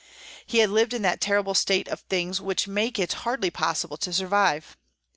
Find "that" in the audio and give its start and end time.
1.03-1.21